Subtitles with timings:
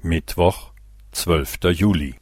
[0.00, 0.70] Mittwoch,
[1.10, 2.14] zwölfter Juli.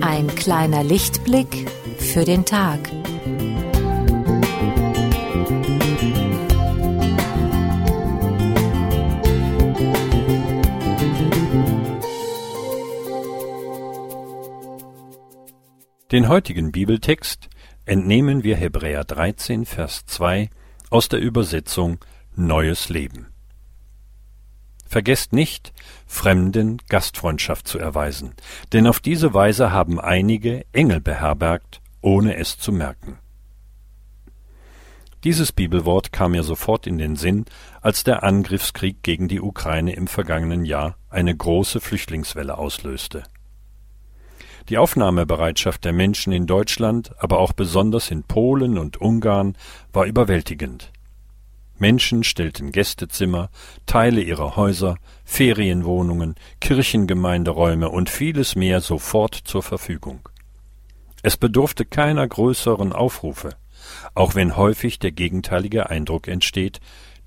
[0.00, 2.80] Ein kleiner Lichtblick für den Tag.
[16.12, 17.48] Den heutigen Bibeltext
[17.86, 20.50] entnehmen wir Hebräer 13, Vers 2
[20.90, 22.00] aus der Übersetzung
[22.36, 23.28] Neues Leben.
[24.86, 25.72] Vergesst nicht,
[26.06, 28.34] Fremden Gastfreundschaft zu erweisen,
[28.74, 33.18] denn auf diese Weise haben einige Engel beherbergt, ohne es zu merken.
[35.24, 37.46] Dieses Bibelwort kam mir sofort in den Sinn,
[37.80, 43.22] als der Angriffskrieg gegen die Ukraine im vergangenen Jahr eine große Flüchtlingswelle auslöste.
[44.68, 49.56] Die Aufnahmebereitschaft der Menschen in Deutschland, aber auch besonders in Polen und Ungarn
[49.92, 50.92] war überwältigend.
[51.78, 53.50] Menschen stellten Gästezimmer,
[53.86, 60.28] Teile ihrer Häuser, Ferienwohnungen, Kirchengemeinderäume und vieles mehr sofort zur Verfügung.
[61.24, 63.56] Es bedurfte keiner größeren Aufrufe,
[64.14, 66.80] auch wenn häufig der gegenteilige Eindruck entsteht,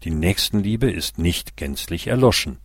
[0.04, 2.60] die Nächstenliebe ist nicht gänzlich erloschen.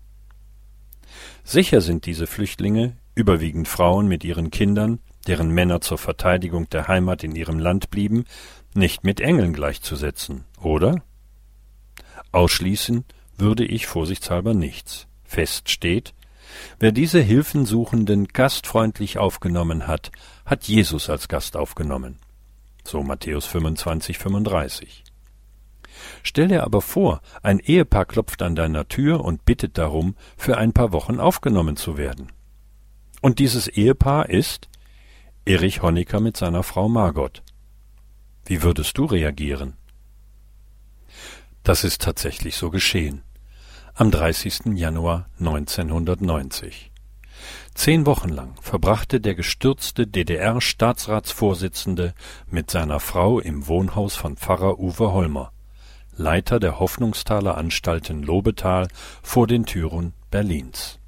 [1.42, 7.22] Sicher sind diese Flüchtlinge überwiegend Frauen mit ihren Kindern, deren Männer zur Verteidigung der Heimat
[7.22, 8.24] in ihrem Land blieben,
[8.74, 11.02] nicht mit Engeln gleichzusetzen, oder?
[12.32, 13.04] Ausschließen
[13.36, 15.06] würde ich vorsichtshalber nichts.
[15.22, 16.14] Fest steht,
[16.78, 20.10] wer diese Hilfensuchenden gastfreundlich aufgenommen hat,
[20.46, 22.16] hat Jesus als Gast aufgenommen.
[22.84, 25.04] So Matthäus 25, 35.
[26.22, 30.72] Stell dir aber vor, ein Ehepaar klopft an deiner Tür und bittet darum, für ein
[30.72, 32.32] paar Wochen aufgenommen zu werden.
[33.20, 34.68] Und dieses Ehepaar ist
[35.44, 37.42] Erich Honecker mit seiner Frau Margot.
[38.46, 39.76] Wie würdest du reagieren?
[41.62, 43.22] Das ist tatsächlich so geschehen.
[43.94, 44.76] Am 30.
[44.76, 46.90] Januar 1990.
[47.74, 52.14] Zehn Wochen lang verbrachte der gestürzte DDR-Staatsratsvorsitzende
[52.46, 55.52] mit seiner Frau im Wohnhaus von Pfarrer Uwe Holmer,
[56.16, 58.88] Leiter der Hoffnungstaler Anstalten Lobetal
[59.22, 60.99] vor den Türen Berlins.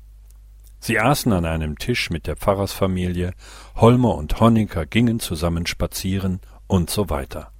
[0.85, 3.35] Sie aßen an einem Tisch mit der Pfarrersfamilie,
[3.77, 7.53] Holmer und Honecker gingen zusammen spazieren und so weiter.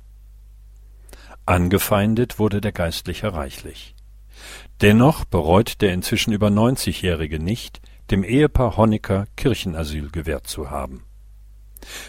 [1.47, 3.95] Angefeindet wurde der Geistliche reichlich.
[4.81, 11.05] Dennoch bereut der inzwischen über 90-Jährige nicht, dem Ehepaar Honecker Kirchenasyl gewährt zu haben.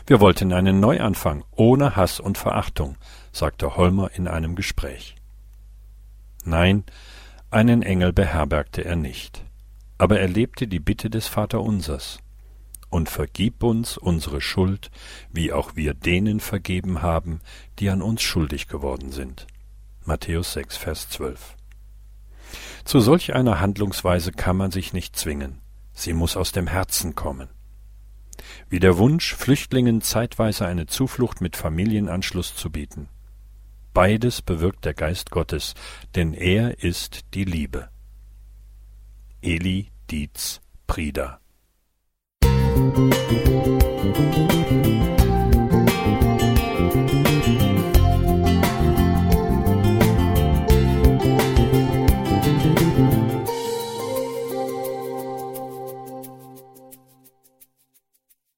[0.08, 2.98] Wir wollten einen Neuanfang ohne Hass und Verachtung,
[3.32, 5.16] sagte Holmer in einem Gespräch.
[6.44, 6.86] Nein,
[7.52, 9.44] einen Engel beherbergte er nicht
[10.04, 12.20] aber er lebte die Bitte des Vaterunsers.
[12.90, 14.92] Und vergib uns unsere Schuld,
[15.32, 17.40] wie auch wir denen vergeben haben,
[17.80, 19.48] die an uns schuldig geworden sind.
[20.04, 21.56] Matthäus 6, Vers 12.
[22.84, 25.62] Zu solch einer Handlungsweise kann man sich nicht zwingen.
[25.94, 27.48] Sie muss aus dem Herzen kommen.
[28.68, 33.08] Wie der Wunsch, Flüchtlingen zeitweise eine Zuflucht mit Familienanschluss zu bieten.
[33.94, 35.76] Beides bewirkt der Geist Gottes,
[36.14, 37.88] denn er ist die Liebe.
[39.42, 41.40] Eli Dietz Prieder.
[42.46, 44.63] Musik